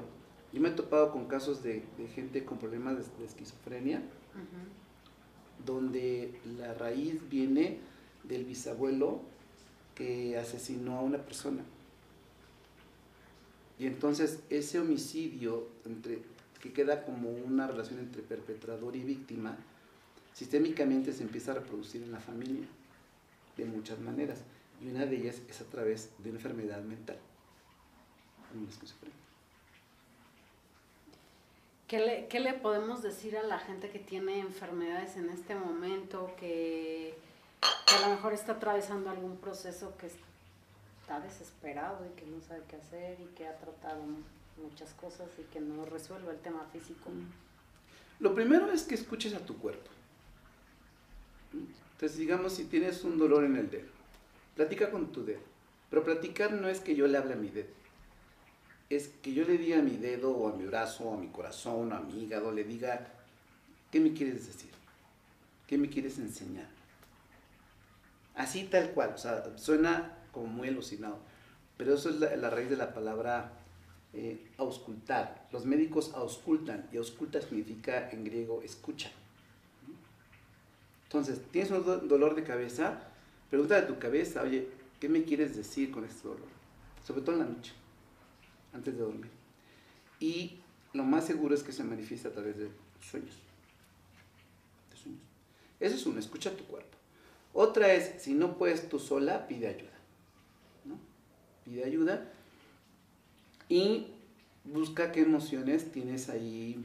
[0.51, 4.01] yo me he topado con casos de, de gente con problemas de- de esquizofrenia
[5.65, 7.79] donde la raíz viene
[8.23, 9.21] del bisabuelo
[9.95, 11.63] que asesinó a una persona.
[13.79, 16.19] Y entonces ese homicidio entre,
[16.61, 19.57] que queda como una relación entre perpetrador y víctima,
[20.33, 22.65] sistémicamente se empieza a reproducir en la familia
[23.57, 24.39] de muchas maneras.
[24.81, 27.17] Y una de ellas es a través de una enfermedad mental.
[28.69, 29.17] esquizofrenia.
[31.87, 36.31] ¿Qué le, ¿Qué le podemos decir a la gente que tiene enfermedades en este momento,
[36.39, 37.13] que,
[37.85, 42.63] que a lo mejor está atravesando algún proceso que está desesperado y que no sabe
[42.67, 44.01] qué hacer y que ha tratado
[44.57, 47.11] muchas cosas y que no resuelve el tema físico?
[48.19, 49.91] Lo primero es que escuches a tu cuerpo.
[51.53, 53.87] Entonces, digamos, si tienes un dolor en el dedo,
[54.55, 55.41] platica con tu dedo.
[55.89, 57.69] Pero platicar no es que yo le hable a mi dedo.
[58.89, 61.27] Es que yo le diga a mi dedo o a mi brazo o a mi
[61.27, 63.07] corazón o a mi hígado, le diga,
[63.91, 64.71] ¿qué me quieres decir?
[65.67, 66.67] ¿Qué me quieres enseñar?
[68.35, 71.19] Así tal cual, o sea, suena como muy alucinado.
[71.77, 73.53] Pero eso es la, raíz de la palabra
[74.13, 75.47] eh, auscultar.
[75.51, 79.11] Los médicos auscultan y ausculta significa en griego escucha.
[81.13, 82.99] Entonces, tienes un do- dolor de cabeza,
[83.52, 84.67] pregúntale a tu cabeza, oye,
[84.99, 86.47] ¿qué me quieres decir con este dolor?
[87.06, 87.71] Sobre todo en la noche,
[88.73, 89.30] antes de dormir.
[90.19, 90.58] Y
[90.93, 93.36] lo más seguro es que se manifiesta a través de sueños.
[94.95, 95.21] Sueños.
[95.80, 96.97] Eso es uno, escucha tu cuerpo.
[97.54, 99.91] Otra es, si no puedes tú sola, pide ayuda.
[101.63, 102.28] Pide ayuda
[103.69, 104.08] y
[104.63, 106.84] busca qué emociones tienes ahí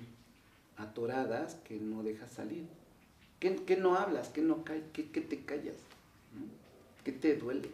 [0.76, 2.66] atoradas que no dejas salir.
[3.40, 4.28] ¿Qué, qué no hablas?
[4.28, 5.76] ¿Qué, no qué, qué te callas?
[7.04, 7.70] ¿Qué te duele?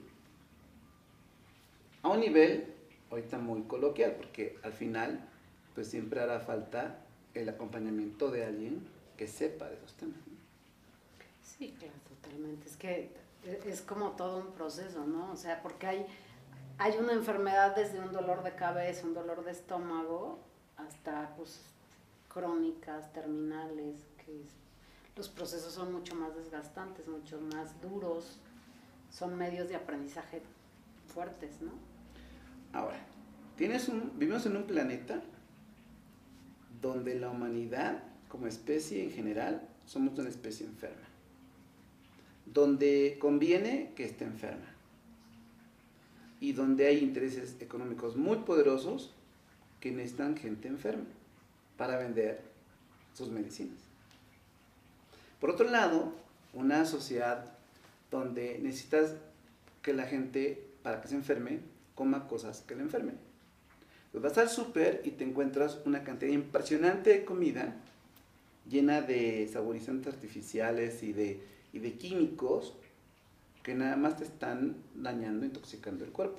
[2.02, 2.66] A un nivel,
[3.10, 5.26] ahorita muy coloquial, porque al final,
[5.74, 6.98] pues siempre hará falta
[7.32, 10.18] el acompañamiento de alguien que sepa de esos temas.
[10.26, 10.34] ¿no?
[11.42, 12.68] Sí, claro, totalmente.
[12.68, 13.10] Es que
[13.66, 15.32] es como todo un proceso, ¿no?
[15.32, 16.06] O sea, porque hay,
[16.78, 20.38] hay una enfermedad desde un dolor de cabeza, un dolor de estómago,
[20.76, 21.60] hasta pues
[22.28, 24.42] crónicas, terminales, que
[25.16, 28.38] los procesos son mucho más desgastantes, mucho más duros,
[29.10, 30.42] son medios de aprendizaje
[31.06, 31.70] fuertes, ¿no?
[32.72, 32.98] Ahora,
[33.56, 35.22] tienes un, vivimos en un planeta
[36.82, 41.06] donde la humanidad, como especie en general, somos una especie enferma.
[42.46, 44.66] Donde conviene que esté enferma.
[46.40, 49.14] Y donde hay intereses económicos muy poderosos
[49.80, 51.06] que necesitan gente enferma
[51.76, 52.42] para vender
[53.14, 53.83] sus medicinas.
[55.44, 56.10] Por otro lado,
[56.54, 57.44] una sociedad
[58.10, 59.12] donde necesitas
[59.82, 61.60] que la gente, para que se enferme,
[61.94, 63.18] coma cosas que le enfermen.
[64.10, 67.76] Pues vas al súper y te encuentras una cantidad impresionante de comida
[68.70, 71.42] llena de saborizantes artificiales y de,
[71.74, 72.72] y de químicos
[73.62, 76.38] que nada más te están dañando, intoxicando el cuerpo.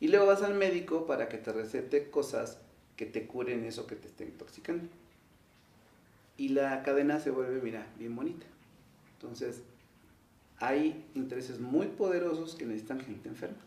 [0.00, 2.58] Y luego vas al médico para que te recete cosas
[2.96, 4.88] que te curen eso que te esté intoxicando.
[6.38, 8.46] Y la cadena se vuelve, mira, bien bonita.
[9.14, 9.62] Entonces,
[10.60, 13.58] hay intereses muy poderosos que necesitan gente enferma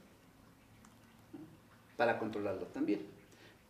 [1.97, 3.05] para controlarlo también.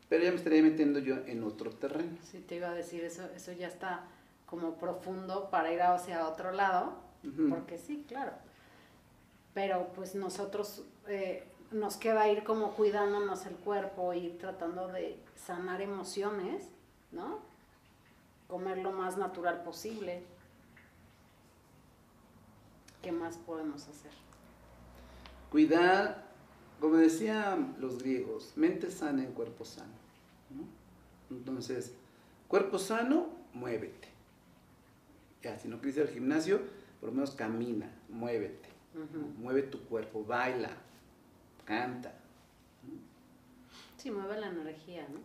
[0.08, 2.18] Pero ya me estaría metiendo yo en otro terreno.
[2.24, 4.06] Sí, te iba a decir, eso, eso ya está
[4.46, 6.94] como profundo para ir hacia otro lado,
[7.50, 8.34] porque sí, claro.
[9.54, 15.82] Pero pues nosotros eh, nos queda ir como cuidándonos el cuerpo, ir tratando de sanar
[15.82, 16.68] emociones,
[17.12, 17.40] ¿no?
[18.52, 20.24] Comer lo más natural posible.
[23.02, 24.12] ¿Qué más podemos hacer?
[25.50, 26.28] Cuidar,
[26.82, 29.94] como decían los griegos, mente sana en cuerpo sano.
[31.30, 31.94] Entonces,
[32.50, 34.10] cuerpo sano, muévete.
[35.44, 36.60] Ya, si no quieres ir al gimnasio,
[37.00, 38.68] por lo menos camina, muévete.
[39.38, 40.72] Mueve tu cuerpo, baila,
[41.64, 42.14] canta.
[43.96, 45.22] Sí, mueve la energía, ¿no?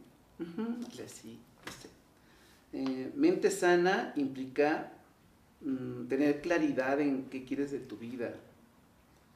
[1.09, 1.41] Sí,
[2.72, 4.92] eh, mente sana implica
[5.61, 8.35] mm, tener claridad en qué quieres de tu vida,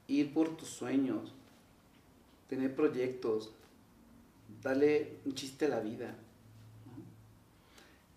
[0.09, 1.33] ir por tus sueños,
[2.49, 3.53] tener proyectos,
[4.63, 6.17] darle un chiste a la vida.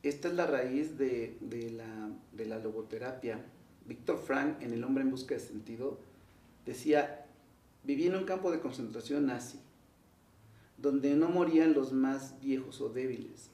[0.01, 1.37] Esta es la raíz de,
[1.71, 3.39] la, de la logoterapia.
[3.85, 5.99] Víctor Frank, en El hombre en busca de sentido,
[6.65, 7.25] decía,
[7.83, 9.59] viví en un campo de concentración nazi,
[10.77, 13.49] donde no morían los más viejos o débiles,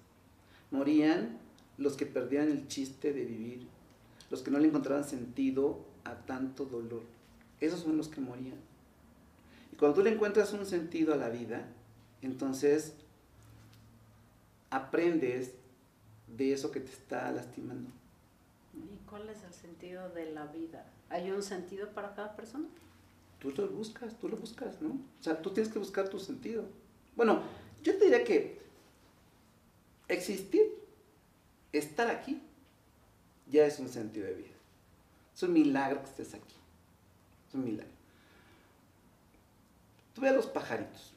[0.71, 1.38] morían
[1.79, 3.65] los que perdían el chiste de vivir,
[4.29, 7.01] los que no le encontraban sentido a tanto dolor.
[7.59, 8.59] Esos son los que morían.
[9.71, 11.65] Y cuando tú le encuentras un sentido a la vida,
[12.21, 12.93] entonces
[14.69, 15.53] aprendes
[16.27, 17.89] de eso que te está lastimando.
[18.73, 20.85] ¿Y cuál es el sentido de la vida?
[21.09, 22.67] ¿Hay un sentido para cada persona?
[23.39, 24.89] Tú lo buscas, tú lo buscas, ¿no?
[24.89, 26.65] O sea, tú tienes que buscar tu sentido.
[27.15, 27.41] Bueno,
[27.83, 28.59] yo te diría que
[30.09, 30.78] existir,
[31.77, 32.41] estar aquí,
[33.47, 34.55] ya es un sentido de vida.
[35.35, 36.55] Es un milagro que estés aquí.
[37.47, 37.91] Es un milagro.
[40.13, 41.13] Tú ve a los pajaritos.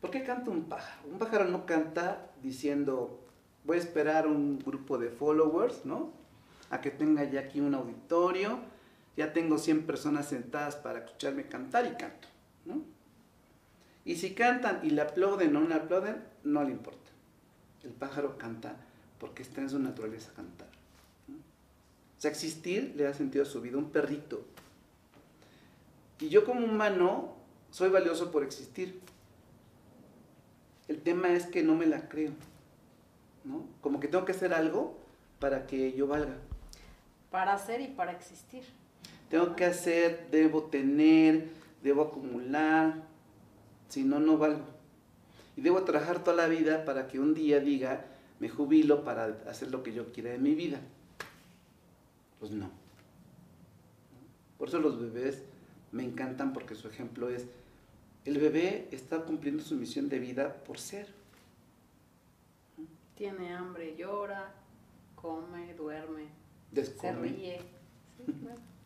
[0.00, 1.08] ¿Por qué canta un pájaro?
[1.08, 3.20] Un pájaro no canta diciendo,
[3.64, 6.12] voy a esperar un grupo de followers, ¿no?
[6.70, 8.60] A que tenga ya aquí un auditorio,
[9.16, 12.28] ya tengo 100 personas sentadas para escucharme cantar y canto,
[12.64, 12.82] ¿no?
[14.04, 17.10] Y si cantan y le aplauden o no le aplauden, no le importa.
[17.82, 18.76] El pájaro canta
[19.18, 20.68] porque está en su naturaleza cantar.
[21.28, 24.44] O sea, existir le da sentido a su vida, un perrito.
[26.18, 27.34] Y yo como humano
[27.70, 28.98] soy valioso por existir.
[30.88, 32.32] El tema es que no me la creo.
[33.44, 33.64] ¿no?
[33.80, 34.96] Como que tengo que hacer algo
[35.38, 36.36] para que yo valga.
[37.30, 38.64] Para hacer y para existir.
[39.28, 41.48] Tengo que hacer, debo tener,
[41.82, 43.02] debo acumular,
[43.88, 44.64] si no, no valgo.
[45.56, 48.04] Y debo trabajar toda la vida para que un día diga,
[48.38, 50.80] me jubilo para hacer lo que yo quiera de mi vida.
[52.38, 52.70] Pues no.
[54.58, 55.42] Por eso los bebés
[55.92, 57.46] me encantan porque su ejemplo es,
[58.24, 61.08] el bebé está cumpliendo su misión de vida por ser.
[63.14, 64.52] Tiene hambre, llora,
[65.14, 66.24] come, duerme,
[66.74, 67.60] se ríe.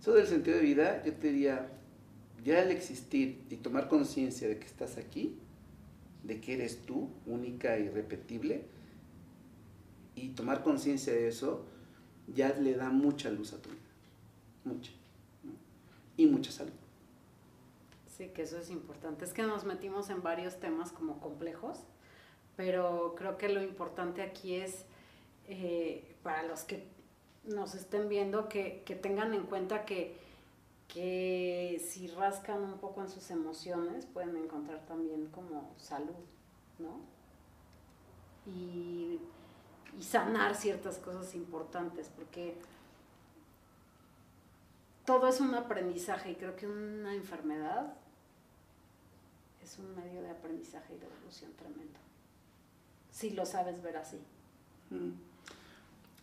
[0.00, 1.68] Eso del sentido de vida, yo te diría,
[2.44, 5.38] ya al existir y tomar conciencia de que estás aquí,
[6.26, 8.64] de que eres tú, única y irrepetible,
[10.14, 11.64] y tomar conciencia de eso,
[12.34, 13.80] ya le da mucha luz a tu vida.
[14.64, 14.92] Mucha.
[16.16, 16.72] Y mucha salud.
[18.16, 19.24] Sí, que eso es importante.
[19.24, 21.80] Es que nos metimos en varios temas como complejos,
[22.56, 24.86] pero creo que lo importante aquí es,
[25.46, 26.84] eh, para los que
[27.44, 30.16] nos estén viendo, que, tengan en cuenta que,
[30.88, 36.14] que si rascan un poco en sus emociones, pueden encontrar también como salud,
[36.78, 37.00] ¿no?
[38.46, 39.20] Y,
[40.00, 42.54] sanar ciertas cosas importantes, porque
[45.06, 47.94] todo es un aprendizaje y creo que una enfermedad
[49.64, 51.98] es un medio de aprendizaje y de evolución tremendo.
[53.10, 54.18] Si lo sabes ver así.
[54.90, 55.12] Mm.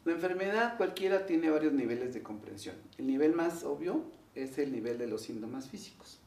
[0.05, 2.75] La enfermedad cualquiera tiene varios niveles de comprensión.
[2.99, 4.03] El nivel más obvio
[4.35, 6.19] es el nivel de los síntomas físicos,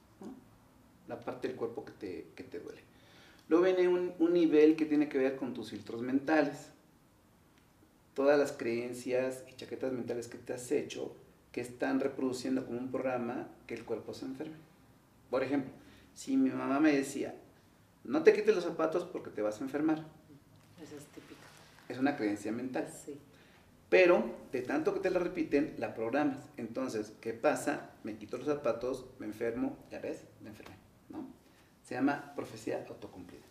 [1.08, 2.80] la parte del cuerpo que te, que te duele.
[3.48, 6.70] Luego viene un, un, nivel que tiene que ver con tus filtros mentales.
[8.14, 11.14] Todas las creencias y chaquetas mentales que te has hecho
[11.52, 14.56] que están reproduciendo como un programa que el cuerpo se enferme.
[15.30, 15.72] Por ejemplo,
[16.14, 17.34] si mi mamá me decía,
[18.04, 20.04] no te quites los zapatos porque te vas a enfermar.
[20.82, 21.40] Eso es típico.
[21.88, 22.88] Es una creencia mental.
[23.04, 23.18] Sí.
[23.88, 26.38] Pero de tanto que te la repiten, la programas.
[26.56, 27.90] Entonces, ¿qué pasa?
[28.02, 30.76] Me quito los zapatos, me enfermo, ya ves, me enfermé,
[31.08, 31.28] ¿no?
[31.84, 33.44] Se llama profecía autocumplida.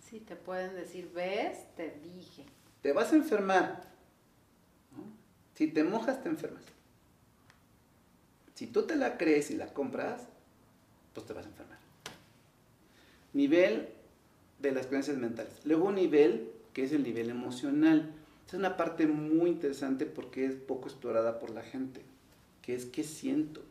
[0.00, 2.44] Sí, te pueden decir, ves, te dije.
[2.80, 3.82] Te vas a enfermar.
[4.96, 5.04] ¿no?
[5.54, 6.64] Si te mojas, te enfermas.
[8.54, 10.28] Si tú te la crees y la compras,
[11.14, 11.78] pues te vas a enfermar.
[13.32, 13.88] Nivel
[14.60, 15.52] de las creencias mentales.
[15.64, 18.14] Luego un nivel que es el nivel emocional.
[18.52, 22.02] Es una parte muy interesante porque es poco explorada por la gente,
[22.60, 23.62] que es qué siento.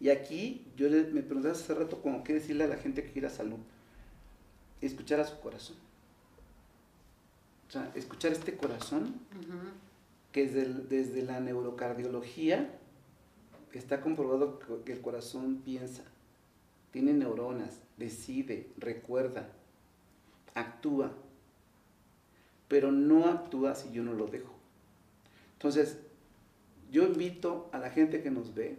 [0.00, 3.12] Y aquí yo le, me preguntaba hace rato como qué decirle a la gente que
[3.12, 3.58] quiera salud.
[4.80, 5.76] Escuchar a su corazón.
[7.68, 9.14] O sea, escuchar este corazón
[10.32, 12.68] que desde, el- desde la neurocardiología
[13.72, 16.02] está comprobado que el corazón piensa,
[16.90, 19.48] tiene neuronas, decide, recuerda,
[20.54, 21.12] actúa,
[22.72, 24.54] pero no actúa si yo no lo dejo.
[25.52, 25.98] Entonces,
[26.90, 28.78] yo invito a la gente que nos ve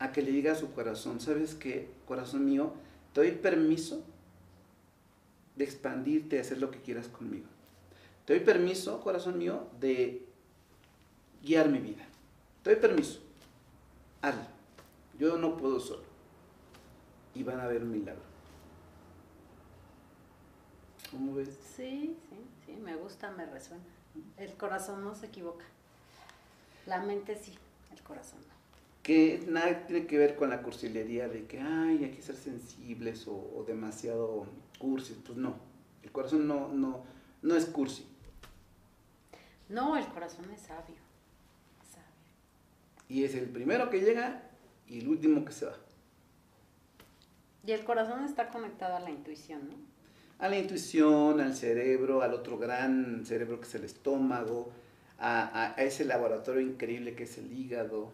[0.00, 2.72] a que le diga a su corazón, ¿sabes qué, corazón mío?
[3.12, 4.02] Te doy permiso
[5.54, 7.46] de expandirte, de hacer lo que quieras conmigo.
[8.24, 10.26] Te doy permiso, corazón mío, de
[11.44, 12.08] guiar mi vida.
[12.64, 13.20] Te doy permiso.
[14.20, 14.48] Hazlo.
[15.16, 16.02] Yo no puedo solo.
[17.36, 18.27] Y van a ver un milagro.
[21.10, 21.48] ¿Cómo ves?
[21.76, 22.36] Sí, sí,
[22.66, 23.82] sí, me gusta, me resuena.
[24.36, 25.64] El corazón no se equivoca.
[26.86, 27.54] La mente sí,
[27.92, 28.54] el corazón no.
[29.02, 33.26] Que nada tiene que ver con la cursilería de que, ay, hay que ser sensibles
[33.26, 34.46] o, o demasiado
[34.78, 35.16] cursis.
[35.24, 35.54] Pues no.
[36.02, 37.04] El corazón no, no,
[37.42, 38.06] no es cursi.
[39.68, 40.96] No, el corazón es sabio.
[41.82, 42.08] es sabio.
[43.08, 44.42] Y es el primero que llega
[44.86, 45.76] y el último que se va.
[47.66, 49.74] Y el corazón está conectado a la intuición, ¿no?
[50.38, 54.70] A la intuición, al cerebro, al otro gran cerebro que es el estómago,
[55.18, 58.12] a, ese laboratorio increíble que es el hígado.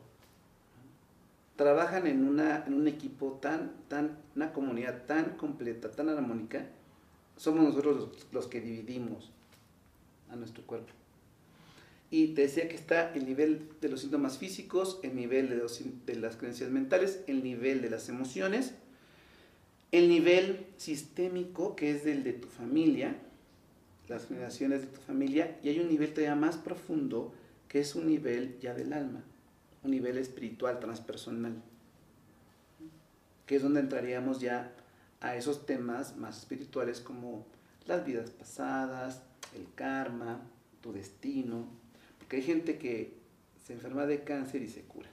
[1.57, 6.66] Trabajan en, una, en un equipo tan, tan, una comunidad tan completa, tan armónica.
[7.37, 9.31] Somos nosotros los, que dividimos
[10.31, 10.93] a nuestro cuerpo.
[12.11, 15.81] Y te decía que está el nivel de los síntomas físicos, el nivel de, los
[16.07, 18.75] de las creencias mentales, el nivel de las emociones,
[19.93, 23.16] el nivel sistémico, que es del de tu familia,
[24.09, 27.32] las generaciones de tu familia, y hay un nivel todavía más profundo,
[27.68, 29.22] que es un nivel ya del alma,
[29.82, 31.62] un nivel espiritual, transpersonal,
[33.47, 34.72] que es donde entraríamos ya
[35.20, 37.47] a esos temas más espirituales como
[37.87, 39.22] las vidas pasadas,
[39.55, 40.41] el karma,
[40.80, 41.66] tu destino,
[42.18, 43.14] porque hay gente que
[43.64, 45.09] se enferma de cáncer y se cura.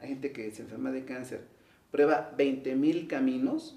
[0.00, 1.46] Hay gente que se enferma de cáncer,
[1.90, 3.76] prueba 20.000 caminos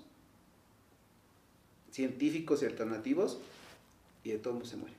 [1.91, 3.39] científicos y alternativos
[4.24, 4.95] y de todo mundo se muere.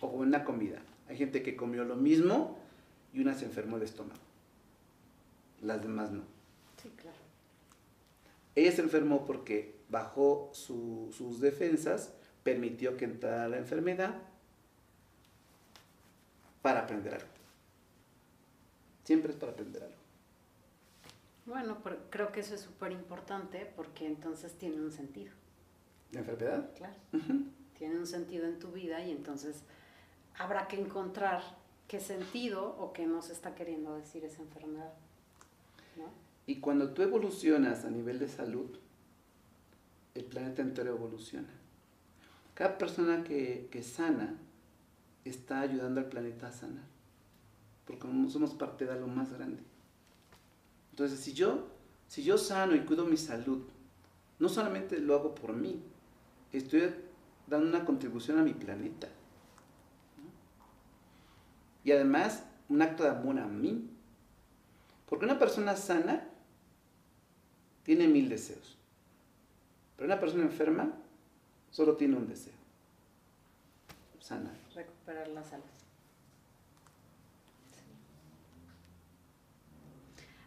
[0.00, 0.80] O con una comida.
[1.08, 2.58] Hay gente que comió lo mismo
[3.12, 4.20] y una se enfermó de estómago.
[5.62, 6.22] Las demás no.
[6.82, 7.16] Sí, claro.
[8.54, 12.12] Ella se enfermó porque bajó su- sus defensas,
[12.42, 14.14] permitió que entrara la enfermedad
[16.62, 17.26] para aprender algo.
[19.04, 19.99] Siempre es para aprender algo.
[21.46, 25.32] Bueno, pero creo que eso es súper importante porque entonces tiene un sentido,
[26.12, 26.70] ¿La enfermedad?
[26.76, 26.94] claro.
[27.78, 29.62] Tiene un sentido en tu vida y entonces
[30.38, 31.42] habrá que encontrar
[31.88, 34.92] qué sentido o qué nos está queriendo decir esa enfermedad.
[35.96, 36.04] ¿no?
[36.46, 38.76] Y cuando tú evolucionas a nivel de salud,
[40.14, 41.48] el planeta entero evoluciona.
[42.54, 44.36] Cada persona que, que sana
[45.24, 46.84] está ayudando al planeta a sanar.
[47.86, 49.62] Porque somos parte de algo más grande.
[50.90, 51.68] Entonces, si yo,
[52.08, 53.62] si yo sano y cuido mi salud,
[54.38, 55.82] no solamente lo hago por mí,
[56.52, 56.94] estoy
[57.46, 59.08] dando una contribución a mi planeta.
[61.84, 63.88] Y además, un acto de amor a mí.
[65.08, 66.28] Porque una persona sana
[67.82, 68.78] tiene mil deseos.
[69.96, 70.92] Pero una persona enferma
[71.70, 72.54] solo tiene un deseo.
[74.20, 74.56] Sanar.
[74.74, 75.64] Recuperar la salud.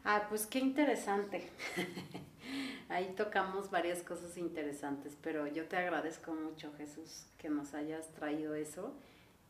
[0.04, 1.50] Ah, pues qué interesante.
[2.90, 8.54] Ahí tocamos varias cosas interesantes, pero yo te agradezco mucho, Jesús, que nos hayas traído
[8.54, 8.94] eso.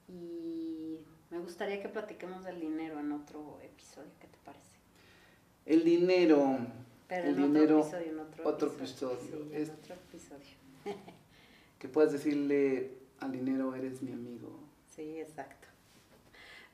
[0.08, 1.00] Y
[1.32, 4.78] me gustaría que platiquemos del dinero en otro episodio, ¿qué te parece?
[5.66, 6.60] El dinero.
[7.08, 9.18] Pero el en dinero, otro episodio, en otro, otro episodio.
[9.18, 9.50] episodio.
[9.50, 10.58] Sí, en otro episodio.
[11.80, 14.60] que puedas decirle al dinero, eres mi amigo.
[14.96, 15.68] Sí, exacto.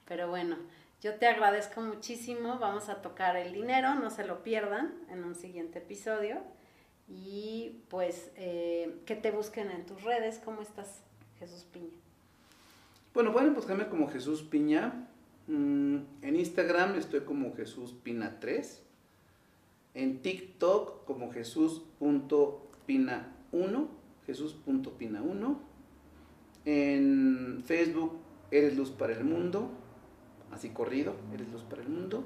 [0.06, 0.58] Pero bueno,
[1.02, 2.60] yo te agradezco muchísimo.
[2.60, 6.42] Vamos a tocar el dinero, no se lo pierdan en un siguiente episodio.
[7.08, 10.42] Y pues eh, que te busquen en tus redes.
[10.44, 11.02] ¿Cómo estás,
[11.40, 11.96] Jesús Piña?
[13.14, 15.08] Bueno, pueden buscarme como Jesús Piña.
[15.48, 18.84] Mm, en Instagram estoy como Jesús Pina 3.
[19.96, 23.88] En TikTok como Jesús.pina1,
[24.28, 25.58] Jesús.pina1.
[26.66, 28.20] En Facebook
[28.52, 29.72] Eres Luz para el Mundo,
[30.52, 32.24] así corrido, Eres Luz para el Mundo.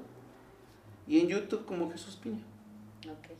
[1.06, 2.42] Y en YouTube como Jesús Piña.
[3.10, 3.36] Ok.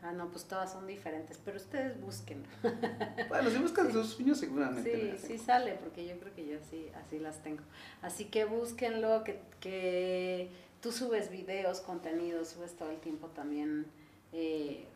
[0.00, 2.44] Ah, no, pues todas son diferentes, pero ustedes busquen.
[3.28, 5.18] Bueno, si buscan sus piños seguramente.
[5.18, 7.62] Sí, sí sale, porque yo creo que yo así, así las tengo.
[8.00, 13.86] Así que búsquenlo, que, que tú subes videos, contenidos, subes todo el tiempo también,
[14.32, 14.86] eh,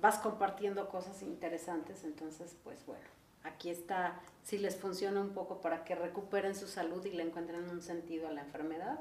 [0.00, 3.04] vas compartiendo cosas interesantes, entonces pues bueno,
[3.46, 7.68] aquí está, si les funciona un poco para que recuperen su salud y le encuentren
[7.68, 9.00] un sentido a la enfermedad,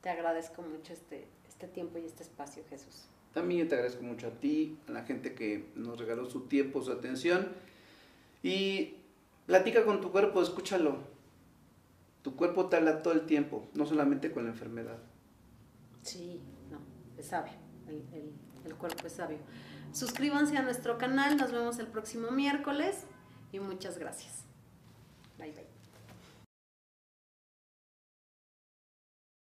[0.00, 3.06] te agradezco mucho este, este tiempo y este espacio, Jesús.
[3.32, 6.82] También yo te agradezco mucho a ti, a la gente que nos regaló su tiempo,
[6.82, 7.48] su atención.
[8.42, 8.96] Y
[9.46, 10.98] platica con tu cuerpo, escúchalo.
[12.22, 14.98] Tu cuerpo te habla todo el tiempo, no solamente con la enfermedad.
[16.02, 16.78] Sí, no,
[17.16, 17.54] es sabio,
[17.88, 18.32] el, el,
[18.64, 19.38] el cuerpo es sabio.
[19.92, 23.06] Suscríbanse a nuestro canal, nos vemos el próximo miércoles
[23.52, 24.44] y muchas gracias.
[25.38, 25.71] Bye bye.